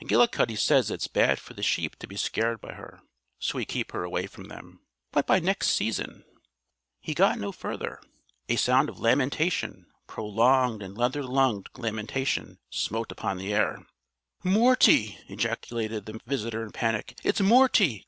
McGillicuddy 0.00 0.56
says 0.56 0.92
it's 0.92 1.08
bad 1.08 1.40
for 1.40 1.54
the 1.54 1.60
sheep 1.64 1.96
to 1.98 2.06
be 2.06 2.14
scared 2.16 2.60
by 2.60 2.74
her. 2.74 3.00
So 3.40 3.56
we 3.56 3.64
keep 3.64 3.90
her 3.90 4.04
away 4.04 4.28
from 4.28 4.44
them. 4.44 4.78
But 5.10 5.26
by 5.26 5.40
next 5.40 5.70
season" 5.70 6.22
He 7.00 7.14
got 7.14 7.40
no 7.40 7.50
further. 7.50 8.00
A 8.48 8.54
sound 8.54 8.88
of 8.88 9.00
lamentation 9.00 9.86
prolonged 10.06 10.84
and 10.84 10.96
leather 10.96 11.24
lunged 11.24 11.70
lamentation 11.76 12.60
smote 12.70 13.10
upon 13.10 13.38
the 13.38 13.52
air. 13.52 13.84
"Morty!" 14.44 15.18
ejaculated 15.26 16.06
the 16.06 16.20
visitor 16.28 16.62
in 16.62 16.70
panic. 16.70 17.18
"It's 17.24 17.40
Morty! 17.40 18.00